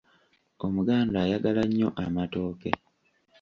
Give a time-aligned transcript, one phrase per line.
[0.65, 2.69] Omuganda ayagala nnyo amatooke.